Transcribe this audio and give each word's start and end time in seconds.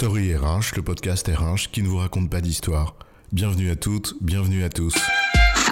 Story 0.00 0.34
RH, 0.34 0.76
le 0.76 0.82
podcast 0.82 1.28
RH 1.28 1.70
qui 1.70 1.82
ne 1.82 1.88
vous 1.88 1.98
raconte 1.98 2.30
pas 2.30 2.40
d'histoire. 2.40 2.96
Bienvenue 3.32 3.68
à 3.70 3.76
toutes, 3.76 4.14
bienvenue 4.22 4.64
à 4.64 4.70
tous. 4.70 4.94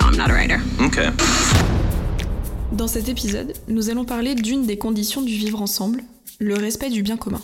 I'm 0.03 0.19
not 0.19 0.25
a 0.25 0.35
writer. 0.35 0.59
Okay. 0.79 1.09
Dans 2.73 2.89
cet 2.89 3.09
épisode, 3.09 3.55
nous 3.69 3.89
allons 3.89 4.05
parler 4.05 4.35
d'une 4.35 4.67
des 4.67 4.77
conditions 4.77 5.23
du 5.23 5.33
vivre 5.33 5.63
ensemble, 5.63 6.03
le 6.41 6.57
respect 6.57 6.91
du 6.91 7.03
bien 7.03 7.17
commun. 7.17 7.41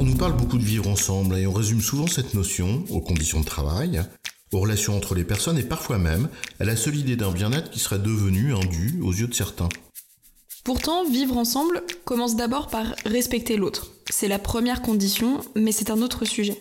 On 0.00 0.04
nous 0.04 0.16
parle 0.16 0.36
beaucoup 0.36 0.58
de 0.58 0.64
vivre 0.64 0.88
ensemble 0.88 1.38
et 1.38 1.46
on 1.46 1.52
résume 1.52 1.80
souvent 1.80 2.08
cette 2.08 2.34
notion 2.34 2.84
aux 2.90 3.00
conditions 3.00 3.38
de 3.38 3.46
travail, 3.46 4.02
aux 4.50 4.58
relations 4.58 4.96
entre 4.96 5.14
les 5.14 5.22
personnes 5.22 5.58
et 5.58 5.62
parfois 5.62 5.98
même 5.98 6.28
à 6.58 6.64
la 6.64 6.74
seule 6.74 6.96
idée 6.96 7.14
d'un 7.14 7.30
bien-être 7.30 7.70
qui 7.70 7.78
serait 7.78 8.00
devenu 8.00 8.52
un 8.52 8.66
dû 8.66 8.98
aux 9.00 9.12
yeux 9.12 9.28
de 9.28 9.34
certains. 9.34 9.68
Pourtant, 10.64 11.04
vivre 11.04 11.36
ensemble 11.36 11.82
commence 12.06 12.36
d'abord 12.36 12.68
par 12.68 12.94
respecter 13.04 13.58
l'autre. 13.58 13.92
C'est 14.08 14.28
la 14.28 14.38
première 14.38 14.80
condition, 14.80 15.40
mais 15.54 15.72
c'est 15.72 15.90
un 15.90 16.00
autre 16.00 16.24
sujet. 16.24 16.56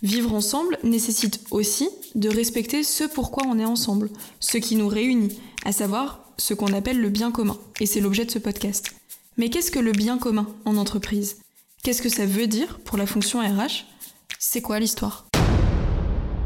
Vivre 0.00 0.32
ensemble 0.32 0.78
nécessite 0.84 1.40
aussi 1.50 1.88
de 2.14 2.28
respecter 2.28 2.84
ce 2.84 3.02
pourquoi 3.02 3.42
on 3.48 3.58
est 3.58 3.64
ensemble, 3.64 4.10
ce 4.38 4.58
qui 4.58 4.76
nous 4.76 4.86
réunit, 4.86 5.36
à 5.64 5.72
savoir 5.72 6.24
ce 6.38 6.54
qu'on 6.54 6.72
appelle 6.72 7.00
le 7.00 7.08
bien 7.08 7.32
commun. 7.32 7.58
Et 7.80 7.86
c'est 7.86 8.00
l'objet 8.00 8.24
de 8.24 8.30
ce 8.30 8.38
podcast. 8.38 8.94
Mais 9.36 9.50
qu'est-ce 9.50 9.72
que 9.72 9.80
le 9.80 9.92
bien 9.92 10.18
commun 10.18 10.46
en 10.64 10.76
entreprise? 10.76 11.38
Qu'est-ce 11.82 12.02
que 12.02 12.08
ça 12.08 12.26
veut 12.26 12.46
dire 12.46 12.78
pour 12.84 12.96
la 12.96 13.06
fonction 13.06 13.40
RH 13.40 13.86
C'est 14.38 14.62
quoi 14.62 14.78
l'histoire? 14.78 15.26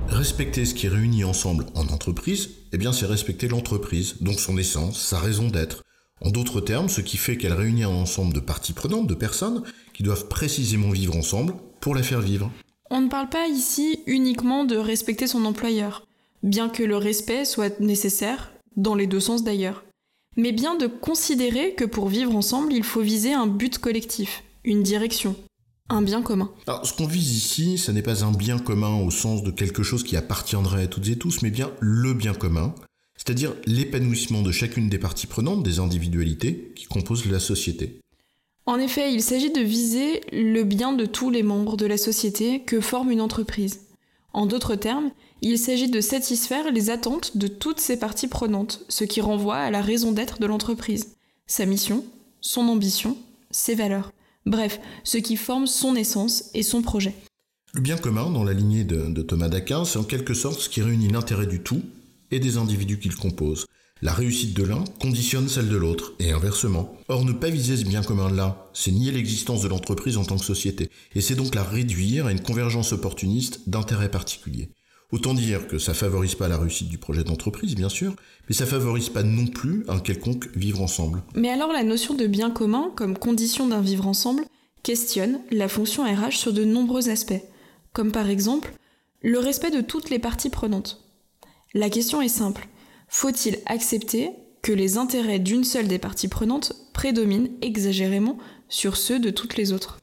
Respecter 0.09 0.65
ce 0.65 0.73
qui 0.73 0.89
réunit 0.89 1.25
ensemble 1.25 1.67
en 1.75 1.89
entreprise, 1.89 2.51
eh 2.73 2.79
bien 2.79 2.95
c'est 2.95 3.05
respecter 3.05 3.49
l'entreprise, 3.49 4.15
donc 4.23 4.41
son 4.41 4.57
essence, 4.57 4.99
sa 4.99 5.19
raison 5.19 5.49
d'être, 5.49 5.83
en 6.21 6.31
d'autres 6.31 6.61
termes, 6.61 6.89
ce 6.89 7.01
qui 7.01 7.17
fait 7.17 7.37
qu'elle 7.37 7.53
réunit 7.53 7.85
un 7.85 7.91
ensemble 7.91 8.33
de 8.33 8.41
parties 8.41 8.73
prenantes, 8.73 9.07
de 9.07 9.15
personnes, 9.15 9.63
qui 9.95 10.03
doivent 10.03 10.29
précisément 10.29 10.91
vivre 10.91 11.17
ensemble 11.17 11.55
pour 11.81 11.95
la 11.95 12.03
faire 12.03 12.21
vivre. 12.21 12.51
On 12.91 13.01
ne 13.01 13.09
parle 13.09 13.29
pas 13.29 13.49
ici 13.49 14.01
uniquement 14.07 14.65
de 14.65 14.77
respecter 14.77 15.27
son 15.27 15.45
employeur, 15.45 16.07
bien 16.43 16.69
que 16.69 16.83
le 16.83 16.97
respect 16.97 17.45
soit 17.45 17.81
nécessaire, 17.81 18.53
dans 18.77 18.95
les 18.95 19.07
deux 19.07 19.21
sens 19.21 19.43
d'ailleurs, 19.43 19.85
mais 20.37 20.53
bien 20.53 20.77
de 20.77 20.87
considérer 20.87 21.75
que 21.75 21.85
pour 21.85 22.09
vivre 22.09 22.35
ensemble, 22.37 22.73
il 22.73 22.85
faut 22.85 23.01
viser 23.01 23.33
un 23.33 23.47
but 23.47 23.79
collectif, 23.79 24.45
une 24.65 24.83
direction, 24.83 25.35
un 25.89 26.03
bien 26.03 26.23
commun. 26.23 26.51
Alors, 26.67 26.87
ce 26.87 26.93
qu'on 26.93 27.07
vise 27.07 27.37
ici, 27.37 27.79
ce 27.79 27.91
n'est 27.91 28.03
pas 28.03 28.25
un 28.25 28.33
bien 28.33 28.59
commun 28.59 29.01
au 29.01 29.11
sens 29.11 29.43
de 29.43 29.51
quelque 29.51 29.83
chose 29.83 30.05
qui 30.05 30.17
appartiendrait 30.17 30.85
à 30.85 30.87
toutes 30.87 31.09
et 31.09 31.17
tous, 31.17 31.43
mais 31.43 31.51
bien 31.51 31.71
le 31.81 32.13
bien 32.13 32.35
commun, 32.35 32.75
c'est-à-dire 33.27 33.55
l'épanouissement 33.67 34.43
de 34.43 34.53
chacune 34.53 34.89
des 34.89 34.99
parties 34.99 35.27
prenantes, 35.27 35.65
des 35.65 35.81
individualités 35.81 36.73
qui 36.77 36.85
composent 36.85 37.27
la 37.27 37.41
société. 37.41 37.99
En 38.67 38.79
effet, 38.79 39.13
il 39.13 39.21
s'agit 39.21 39.51
de 39.51 39.61
viser 39.61 40.21
le 40.33 40.63
bien 40.63 40.93
de 40.93 41.07
tous 41.07 41.31
les 41.31 41.43
membres 41.43 41.77
de 41.77 41.87
la 41.87 41.97
société 41.97 42.61
que 42.61 42.81
forme 42.81 43.11
une 43.11 43.21
entreprise. 43.21 43.81
En 44.33 44.47
d'autres 44.47 44.77
termes, 44.77 45.11
il 45.43 45.59
s'agit 45.59 45.91
de 45.91 46.01
satisfaire 46.01 46.71
les 46.71 46.89
attentes 46.89 47.37
de 47.37 47.49
toutes 47.49 47.81
ces 47.81 47.99
parties 47.99 48.29
prenantes, 48.29 48.85
ce 48.89 49.03
qui 49.03 49.21
renvoie 49.21 49.57
à 49.57 49.71
la 49.73 49.83
raison 49.83 50.13
d'être 50.13 50.39
de 50.39 50.47
l'entreprise, 50.47 51.17
sa 51.49 51.67
mission, 51.67 52.05
son 52.41 52.69
ambition, 52.69 53.17
ses 53.51 53.75
valeurs. 53.75 54.13
Bref, 54.45 54.79
ce 55.03 55.19
qui 55.19 55.37
forme 55.37 55.67
son 55.67 55.97
essence 55.97 56.51
et 56.55 56.63
son 56.63 56.81
projet. 56.81 57.15
Le 57.73 57.81
bien 57.81 57.97
commun, 57.97 58.31
dans 58.31 58.45
la 58.45 58.53
lignée 58.53 58.85
de, 58.85 59.09
de 59.09 59.23
Thomas 59.23 59.49
d'Aquin, 59.49 59.85
c'est 59.85 59.99
en 59.99 60.05
quelque 60.05 60.35
sorte 60.35 60.61
ce 60.61 60.69
qui 60.69 60.81
réunit 60.81 61.09
l'intérêt 61.09 61.47
du 61.47 61.61
tout 61.61 61.83
et 62.31 62.41
des 62.41 62.57
individus 62.57 62.99
qui 62.99 63.09
le 63.09 63.17
composent. 63.17 63.67
La 64.03 64.13
réussite 64.13 64.55
de 64.55 64.63
l'un 64.63 64.85
conditionne 65.01 65.49
celle 65.49 65.71
de 65.71 65.77
l'autre, 65.77 66.13
et 66.19 66.31
inversement. 66.31 66.95
Or, 67.09 67.25
ne 67.25 67.33
pas 67.33 67.49
viser 67.49 67.79
ce 67.79 67.85
bien 67.85 68.03
commun-là, 68.03 68.69
c'est 68.75 68.93
nier 68.93 69.11
l'existence 69.11 69.63
de 69.63 69.69
l'entreprise 69.69 70.19
en 70.19 70.25
tant 70.25 70.37
que 70.37 70.45
société, 70.45 70.91
et 71.15 71.23
c'est 71.23 71.35
donc 71.35 71.55
la 71.55 71.63
réduire 71.63 72.27
à 72.27 72.33
une 72.33 72.43
convergence 72.43 72.93
opportuniste 72.93 73.69
d'intérêts 73.69 74.11
particuliers. 74.11 74.71
Autant 75.13 75.35
dire 75.35 75.69
que 75.69 75.79
ça 75.79 75.95
favorise 75.95 76.35
pas 76.35 76.49
la 76.49 76.59
réussite 76.59 76.89
du 76.89 76.99
projet 76.99 77.25
d'entreprise, 77.25 77.75
bien 77.75 77.89
sûr, 77.89 78.15
mais 78.49 78.55
ça 78.55 78.67
favorise 78.67 79.09
pas 79.09 79.23
non 79.23 79.47
plus 79.47 79.85
un 79.89 80.01
quelconque 80.01 80.49
vivre 80.57 80.83
ensemble. 80.83 81.23
Mais 81.35 81.49
alors 81.49 81.73
la 81.73 81.85
notion 81.85 82.15
de 82.15 82.27
bien 82.27 82.51
commun 82.51 82.91
comme 82.97 83.17
condition 83.17 83.69
d'un 83.69 83.81
vivre 83.81 84.07
ensemble 84.07 84.45
questionne 84.83 85.41
la 85.51 85.69
fonction 85.69 86.05
RH 86.05 86.33
sur 86.33 86.53
de 86.53 86.65
nombreux 86.65 87.09
aspects, 87.09 87.43
comme 87.93 88.13
par 88.13 88.29
exemple 88.29 88.75
le 89.23 89.39
respect 89.39 89.71
de 89.71 89.81
toutes 89.81 90.11
les 90.11 90.19
parties 90.19 90.51
prenantes. 90.51 91.06
La 91.77 91.91
question 91.91 92.23
est 92.23 92.29
simple. 92.29 92.69
Faut-il 93.07 93.59
accepter 93.67 94.31
que 94.63 94.73
les 94.73 94.97
intérêts 94.97 95.39
d'une 95.39 95.63
seule 95.63 95.89
des 95.89 95.99
parties 95.99 96.27
prenantes 96.27 96.73
prédominent 96.95 97.51
exagérément 97.61 98.39
sur 98.71 98.97
ceux 98.97 99.21
de 99.21 99.29
toutes 99.29 99.59
les 99.59 99.75
autres? 99.75 99.99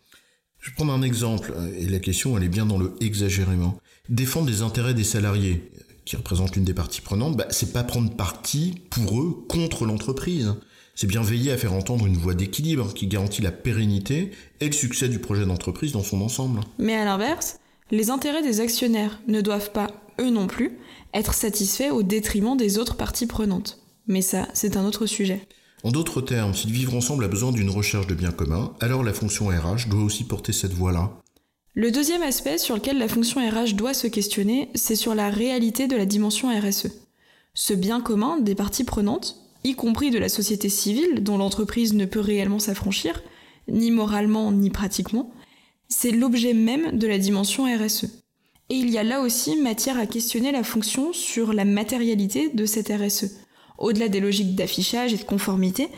Je 0.60 0.70
vais 0.70 0.76
prendre 0.76 0.94
un 0.94 1.02
exemple, 1.02 1.52
et 1.76 1.88
la 1.88 1.98
question 1.98 2.38
elle 2.38 2.44
est 2.44 2.48
bien 2.48 2.68
dans 2.68 2.78
le 2.78 2.94
exagérément. 3.02 3.76
Défendre 4.08 4.52
les 4.52 4.62
intérêts 4.62 4.94
des 4.94 5.04
salariés, 5.04 5.72
qui 6.06 6.16
représentent 6.16 6.56
l'une 6.56 6.64
des 6.64 6.76
parties 6.76 7.02
prenantes, 7.02 7.38
bah, 7.38 7.48
c'est 7.50 7.74
pas 7.74 7.84
prendre 7.84 8.16
parti 8.16 8.76
pour 8.92 9.20
eux 9.20 9.44
contre 9.50 9.88
l'entreprise. 9.88 10.54
C'est 10.94 11.08
bien 11.08 11.24
veiller 11.24 11.52
à 11.52 11.58
faire 11.58 11.74
entendre 11.74 12.06
une 12.06 12.18
voie 12.18 12.36
d'équilibre 12.36 12.94
qui 12.94 13.08
garantit 13.08 13.42
la 13.42 13.52
pérennité 13.52 14.30
et 14.62 14.68
le 14.68 14.74
succès 14.74 15.10
du 15.10 15.18
projet 15.18 15.48
d'entreprise 15.48 15.94
dans 15.94 16.04
son 16.04 16.22
ensemble. 16.22 16.60
Mais 16.78 16.94
à 16.94 17.04
l'inverse, 17.04 17.58
les 17.92 18.10
intérêts 18.10 18.42
des 18.42 18.62
actionnaires 18.62 19.20
ne 19.28 19.42
doivent 19.42 19.72
pas, 19.72 19.88
eux 20.20 20.30
non 20.30 20.48
plus, 20.48 20.78
être 21.14 21.34
satisfaits 21.34 21.92
au 21.92 22.04
détriment 22.04 22.58
des 22.58 22.78
autres 22.78 22.96
parties 22.96 23.28
prenantes. 23.28 23.80
Mais 24.08 24.22
ça, 24.22 24.48
c'est 24.54 24.78
un 24.78 24.86
autre 24.86 25.06
sujet. 25.06 25.48
En 25.84 25.92
d'autres 25.92 26.22
termes, 26.22 26.54
si 26.54 26.68
le 26.68 26.74
vivre 26.74 26.96
ensemble 26.96 27.26
a 27.26 27.28
besoin 27.28 27.52
d'une 27.52 27.70
recherche 27.70 28.08
de 28.08 28.16
bien 28.16 28.32
commun, 28.32 28.74
alors 28.80 29.04
la 29.04 29.14
fonction 29.14 29.48
RH 29.48 29.90
doit 29.90 30.04
aussi 30.04 30.24
porter 30.24 30.54
cette 30.54 30.74
voie-là. 30.74 31.12
Le 31.76 31.92
deuxième 31.92 32.22
aspect 32.22 32.58
sur 32.58 32.76
lequel 32.76 33.00
la 33.00 33.08
fonction 33.08 33.42
RH 33.42 33.74
doit 33.74 33.94
se 33.94 34.08
questionner, 34.08 34.70
c'est 34.76 34.96
sur 34.96 35.16
la 35.16 35.30
réalité 35.30 35.88
de 35.88 35.96
la 35.96 36.06
dimension 36.06 36.50
RSE. 36.50 36.88
Ce 37.54 37.74
bien 37.74 38.00
commun 38.00 38.40
des 38.40 38.56
parties 38.56 38.84
prenantes, 38.84 39.38
y 39.64 39.76
compris 39.76 40.12
de 40.12 40.20
la 40.20 40.30
société 40.30 40.70
civile 40.70 41.24
dont 41.24 41.38
l'entreprise 41.38 41.94
ne 41.94 42.06
peut 42.06 42.20
réellement 42.20 42.60
s'affranchir, 42.60 43.22
ni 43.68 43.92
moralement 43.92 44.52
ni 44.52 44.70
pratiquement, 44.70 45.32
c'est 45.90 46.12
l'objet 46.12 46.54
même 46.54 46.98
de 46.98 47.08
la 47.08 47.18
dimension 47.18 47.66
RSE. 47.66 48.06
Et 48.70 48.76
il 48.76 48.90
y 48.90 48.98
a 48.98 49.04
là 49.04 49.22
aussi 49.22 49.58
matière 49.58 49.98
à 49.98 50.06
questionner 50.06 50.52
la 50.52 50.64
fonction 50.64 51.14
sur 51.14 51.54
la 51.54 51.66
matérialité 51.66 52.50
de 52.50 52.66
cette 52.66 52.90
RSE, 52.90 53.38
au-delà 53.78 54.08
des 54.08 54.20
logiques 54.20 54.56
d'affichage 54.56 55.14
et 55.14 55.18
de 55.18 55.24
conformité, 55.24 55.90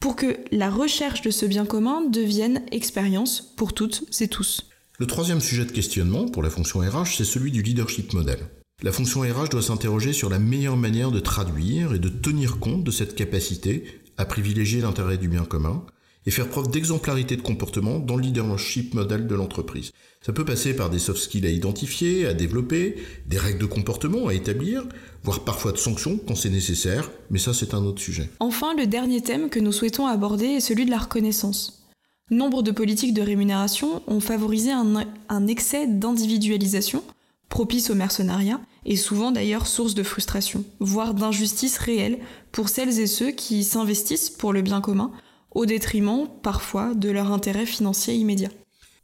pour 0.00 0.16
que 0.16 0.38
la 0.52 0.70
recherche 0.70 1.22
de 1.22 1.30
ce 1.30 1.46
bien 1.46 1.66
commun 1.66 2.02
devienne 2.02 2.62
expérience 2.70 3.54
pour 3.56 3.72
toutes 3.72 4.04
et 4.20 4.28
tous. 4.28 4.68
Le 4.98 5.06
troisième 5.06 5.40
sujet 5.40 5.64
de 5.64 5.72
questionnement 5.72 6.26
pour 6.26 6.42
la 6.42 6.50
fonction 6.50 6.80
RH, 6.80 7.16
c'est 7.16 7.24
celui 7.24 7.52
du 7.52 7.62
leadership 7.62 8.12
model. 8.12 8.38
La 8.82 8.92
fonction 8.92 9.20
RH 9.20 9.48
doit 9.50 9.62
s'interroger 9.62 10.12
sur 10.12 10.30
la 10.30 10.38
meilleure 10.38 10.76
manière 10.76 11.10
de 11.10 11.20
traduire 11.20 11.94
et 11.94 11.98
de 11.98 12.08
tenir 12.08 12.58
compte 12.58 12.84
de 12.84 12.90
cette 12.90 13.14
capacité 13.16 13.84
à 14.16 14.24
privilégier 14.24 14.80
l'intérêt 14.80 15.18
du 15.18 15.28
bien 15.28 15.44
commun, 15.44 15.84
et 16.28 16.30
faire 16.30 16.50
preuve 16.50 16.70
d'exemplarité 16.70 17.36
de 17.36 17.40
comportement 17.40 18.00
dans 18.00 18.14
le 18.14 18.20
leadership 18.20 18.92
model 18.92 19.26
de 19.26 19.34
l'entreprise. 19.34 19.92
Ça 20.20 20.34
peut 20.34 20.44
passer 20.44 20.76
par 20.76 20.90
des 20.90 20.98
soft 20.98 21.22
skills 21.22 21.46
à 21.46 21.50
identifier, 21.50 22.26
à 22.26 22.34
développer, 22.34 22.96
des 23.26 23.38
règles 23.38 23.60
de 23.60 23.64
comportement 23.64 24.28
à 24.28 24.34
établir, 24.34 24.84
voire 25.22 25.40
parfois 25.40 25.72
de 25.72 25.78
sanctions 25.78 26.20
quand 26.28 26.34
c'est 26.34 26.50
nécessaire, 26.50 27.10
mais 27.30 27.38
ça 27.38 27.54
c'est 27.54 27.72
un 27.72 27.82
autre 27.82 28.02
sujet. 28.02 28.28
Enfin, 28.40 28.74
le 28.76 28.86
dernier 28.86 29.22
thème 29.22 29.48
que 29.48 29.58
nous 29.58 29.72
souhaitons 29.72 30.06
aborder 30.06 30.44
est 30.44 30.60
celui 30.60 30.84
de 30.84 30.90
la 30.90 30.98
reconnaissance. 30.98 31.86
Nombre 32.30 32.62
de 32.62 32.72
politiques 32.72 33.14
de 33.14 33.22
rémunération 33.22 34.02
ont 34.06 34.20
favorisé 34.20 34.70
un, 34.70 35.06
un 35.30 35.46
excès 35.46 35.86
d'individualisation, 35.86 37.02
propice 37.48 37.88
au 37.88 37.94
mercenariat, 37.94 38.60
et 38.84 38.96
souvent 38.96 39.30
d'ailleurs 39.30 39.66
source 39.66 39.94
de 39.94 40.02
frustration, 40.02 40.62
voire 40.78 41.14
d'injustice 41.14 41.78
réelle 41.78 42.18
pour 42.52 42.68
celles 42.68 43.00
et 43.00 43.06
ceux 43.06 43.30
qui 43.30 43.64
s'investissent 43.64 44.28
pour 44.28 44.52
le 44.52 44.60
bien 44.60 44.82
commun, 44.82 45.10
au 45.52 45.66
détriment 45.66 46.28
parfois 46.42 46.94
de 46.94 47.10
leur 47.10 47.32
intérêt 47.32 47.66
financier 47.66 48.14
immédiat. 48.14 48.50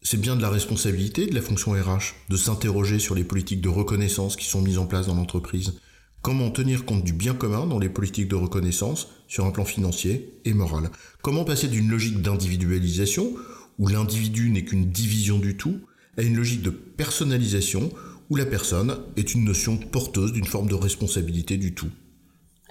C'est 0.02 0.20
bien 0.20 0.36
de 0.36 0.42
la 0.42 0.50
responsabilité 0.50 1.26
de 1.26 1.34
la 1.34 1.40
fonction 1.40 1.72
RH 1.72 2.14
de 2.28 2.36
s'interroger 2.36 2.98
sur 2.98 3.14
les 3.14 3.24
politiques 3.24 3.62
de 3.62 3.70
reconnaissance 3.70 4.36
qui 4.36 4.44
sont 4.44 4.60
mises 4.60 4.78
en 4.78 4.86
place 4.86 5.06
dans 5.06 5.14
l'entreprise. 5.14 5.80
Comment 6.20 6.50
tenir 6.50 6.84
compte 6.84 7.04
du 7.04 7.14
bien 7.14 7.34
commun 7.34 7.66
dans 7.66 7.78
les 7.78 7.88
politiques 7.88 8.28
de 8.28 8.34
reconnaissance 8.34 9.08
sur 9.28 9.46
un 9.46 9.50
plan 9.50 9.64
financier 9.64 10.40
et 10.44 10.52
moral? 10.52 10.90
Comment 11.22 11.44
passer 11.44 11.68
d'une 11.68 11.88
logique 11.88 12.20
d'individualisation, 12.20 13.32
où 13.78 13.88
l'individu 13.88 14.50
n'est 14.50 14.64
qu'une 14.64 14.90
division 14.90 15.38
du 15.38 15.56
tout, 15.56 15.80
à 16.16 16.22
une 16.22 16.36
logique 16.36 16.62
de 16.62 16.70
personnalisation, 16.70 17.90
où 18.30 18.36
la 18.36 18.46
personne 18.46 18.98
est 19.16 19.34
une 19.34 19.44
notion 19.44 19.76
porteuse 19.76 20.32
d'une 20.32 20.46
forme 20.46 20.68
de 20.68 20.74
responsabilité 20.74 21.56
du 21.56 21.74
tout? 21.74 21.90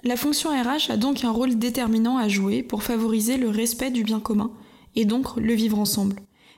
La 0.04 0.16
fonction 0.16 0.50
RH 0.50 0.90
a 0.90 0.96
donc 0.96 1.24
un 1.24 1.30
rôle 1.30 1.58
déterminant 1.58 2.18
à 2.18 2.28
jouer 2.28 2.62
pour 2.62 2.82
favoriser 2.82 3.36
le 3.38 3.48
respect 3.48 3.90
du 3.90 4.04
bien 4.04 4.20
commun, 4.20 4.50
et 4.94 5.04
donc 5.06 5.36
le 5.36 5.54
vivre 5.54 5.78
ensemble. 5.78 6.16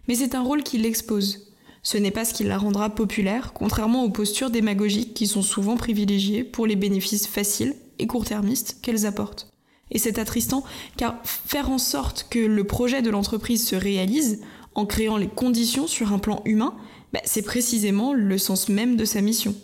Mais 0.08 0.16
c'est 0.16 0.34
un 0.34 0.42
rôle 0.42 0.62
qui 0.62 0.78
l'expose. 0.78 1.52
Ce 1.82 1.96
n'est 1.96 2.10
pas 2.10 2.24
ce 2.24 2.34
qui 2.34 2.42
la 2.42 2.58
rendra 2.58 2.90
populaire, 2.90 3.52
contrairement 3.54 4.04
aux 4.04 4.10
postures 4.10 4.50
démagogiques 4.50 5.14
qui 5.14 5.28
sont 5.28 5.42
souvent 5.42 5.76
privilégiées 5.76 6.42
pour 6.42 6.66
les 6.66 6.74
bénéfices 6.74 7.28
faciles 7.28 7.76
et 8.00 8.08
court-termistes 8.08 8.78
qu'elles 8.82 9.06
apportent. 9.06 9.48
Et 9.92 9.98
c'est 9.98 10.18
attristant, 10.18 10.64
car 10.96 11.20
faire 11.22 11.70
en 11.70 11.78
sorte 11.78 12.26
que 12.28 12.40
le 12.40 12.64
projet 12.64 13.02
de 13.02 13.10
l'entreprise 13.10 13.64
se 13.64 13.76
réalise, 13.76 14.40
en 14.74 14.84
créant 14.84 15.16
les 15.16 15.28
conditions 15.28 15.86
sur 15.86 16.12
un 16.12 16.18
plan 16.18 16.42
humain, 16.44 16.74
bah, 17.12 17.20
c'est 17.24 17.42
précisément 17.42 18.12
le 18.12 18.36
sens 18.36 18.68
même 18.68 18.96
de 18.96 19.04
sa 19.04 19.20
mission. 19.20 19.54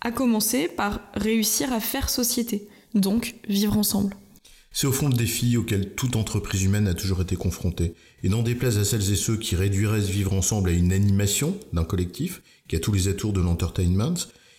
À 0.00 0.10
commencer 0.10 0.68
par 0.68 1.00
réussir 1.14 1.72
à 1.74 1.80
faire 1.80 2.08
société, 2.08 2.68
donc 2.94 3.34
vivre 3.48 3.76
ensemble. 3.76 4.16
C'est 4.72 4.86
au 4.86 4.92
fond 4.92 5.08
le 5.08 5.14
défi 5.14 5.56
auquel 5.56 5.94
toute 5.94 6.16
entreprise 6.16 6.62
humaine 6.62 6.86
a 6.86 6.94
toujours 6.94 7.22
été 7.22 7.34
confrontée. 7.34 7.94
Et 8.22 8.28
n'en 8.28 8.42
déplaise 8.42 8.76
à 8.76 8.84
celles 8.84 9.10
et 9.10 9.16
ceux 9.16 9.36
qui 9.36 9.56
réduiraient 9.56 10.02
ce 10.02 10.12
vivre 10.12 10.34
ensemble 10.34 10.68
à 10.68 10.72
une 10.72 10.92
animation 10.92 11.58
d'un 11.72 11.84
collectif, 11.84 12.42
qui 12.68 12.76
a 12.76 12.80
tous 12.80 12.92
les 12.92 13.08
atours 13.08 13.32
de 13.32 13.40
l'entertainment, 13.40 14.14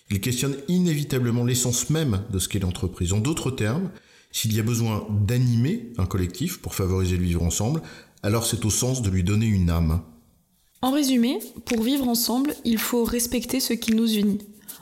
il 0.09 0.21
questionne 0.21 0.55
inévitablement 0.67 1.43
l'essence 1.43 1.89
même 1.89 2.23
de 2.31 2.39
ce 2.39 2.47
qu'est 2.47 2.59
l'entreprise. 2.59 3.13
En 3.13 3.19
d'autres 3.19 3.51
termes, 3.51 3.91
s'il 4.31 4.55
y 4.55 4.59
a 4.59 4.63
besoin 4.63 5.05
d'animer 5.09 5.91
un 5.97 6.05
collectif 6.05 6.59
pour 6.61 6.75
favoriser 6.75 7.17
le 7.17 7.23
vivre 7.23 7.43
ensemble, 7.43 7.81
alors 8.23 8.45
c'est 8.45 8.65
au 8.65 8.69
sens 8.69 9.01
de 9.01 9.09
lui 9.09 9.23
donner 9.23 9.45
une 9.45 9.69
âme. 9.69 10.01
En 10.81 10.91
résumé, 10.91 11.39
pour 11.65 11.81
vivre 11.81 12.07
ensemble, 12.07 12.55
il 12.63 12.77
faut 12.77 13.03
respecter 13.03 13.59
ce 13.59 13.73
qui 13.73 13.93
nous 13.93 14.11
unit, 14.11 14.39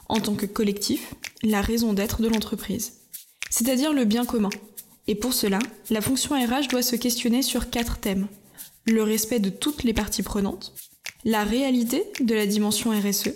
en 0.09 0.19
tant 0.19 0.35
que 0.35 0.45
collectif, 0.45 1.13
la 1.41 1.61
raison 1.61 1.93
d'être 1.93 2.21
de 2.21 2.27
l'entreprise, 2.27 2.93
c'est-à-dire 3.55 3.93
le 3.93 4.03
bien 4.03 4.25
commun. 4.25 4.49
Et 5.07 5.15
pour 5.15 5.33
cela, 5.33 5.59
la 5.89 6.01
fonction 6.01 6.35
RH 6.35 6.67
doit 6.67 6.81
se 6.81 6.97
questionner 6.97 7.41
sur 7.41 7.69
quatre 7.69 7.99
thèmes. 7.99 8.27
Le 8.85 9.01
respect 9.01 9.39
de 9.39 9.49
toutes 9.49 9.83
les 9.83 9.93
parties 9.93 10.23
prenantes, 10.23 10.73
la 11.23 11.45
réalité 11.45 12.03
de 12.19 12.35
la 12.35 12.47
dimension 12.47 12.91
RSE, 12.91 13.29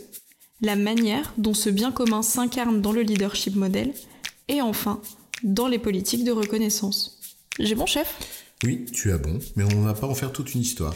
la 0.59 0.75
manière 0.75 1.33
dont 1.37 1.53
ce 1.53 1.69
bien 1.69 1.93
commun 1.93 2.21
s'incarne 2.21 2.81
dans 2.81 2.91
le 2.91 3.01
leadership 3.01 3.55
modèle, 3.55 3.93
et 4.49 4.61
enfin, 4.61 4.99
dans 5.43 5.69
les 5.69 5.79
politiques 5.79 6.25
de 6.25 6.33
reconnaissance. 6.33 7.21
J'ai 7.57 7.75
bon 7.75 7.85
chef? 7.85 8.19
Oui, 8.65 8.85
tu 8.91 9.13
as 9.13 9.17
bon, 9.17 9.39
mais 9.55 9.63
on 9.63 9.79
ne 9.79 9.85
va 9.85 9.93
pas 9.93 10.07
en 10.07 10.15
faire 10.15 10.33
toute 10.33 10.53
une 10.53 10.61
histoire. 10.61 10.95